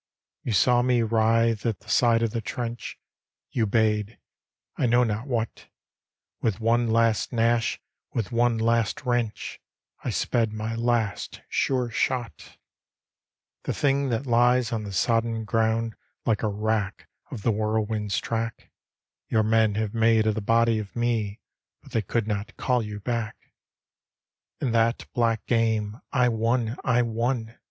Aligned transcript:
"You 0.43 0.51
saw 0.53 0.81
me 0.81 1.01
wridie 1.03 1.61
at 1.63 1.79
the 1.81 1.87
side 1.87 2.23
of 2.23 2.31
the 2.31 2.41
trench; 2.41 2.97
You 3.51 3.67
bade— 3.67 4.17
I 4.75 4.87
know 4.87 5.03
not 5.03 5.27
what; 5.27 5.67
Willi 6.41 6.55
one 6.57 6.87
last 6.89 7.31
gnash, 7.31 7.79
with 8.11 8.31
one 8.31 8.57
last 8.57 9.05
wrench, 9.05 9.61
I 10.03 10.09
sped 10.09 10.53
my 10.53 10.73
last, 10.73 11.41
sure 11.49 11.91
shot" 11.91 12.57
The 13.65 13.73
diing 13.73 14.09
that 14.09 14.25
lies 14.25 14.71
on 14.73 14.85
the 14.85 14.91
sodden 14.91 15.45
ground 15.45 15.93
Like 16.25 16.41
a 16.41 16.47
wrack 16.47 17.07
of 17.29 17.43
the 17.43 17.51
whirlwind's 17.51 18.17
track, 18.19 18.71
Your 19.27 19.43
men 19.43 19.75
have 19.75 19.93
made 19.93 20.25
of 20.25 20.33
the 20.33 20.41
body 20.41 20.79
of 20.79 20.95
me. 20.95 21.41
But 21.83 21.91
they 21.91 22.01
could 22.01 22.25
not 22.27 22.57
call 22.57 22.81
you 22.81 23.01
back!" 23.01 23.51
In 24.61 24.71
that 24.71 25.05
black 25.13 25.45
game 25.45 26.01
I 26.11 26.27
won, 26.27 26.75
I 26.83 27.03
won! 27.03 27.59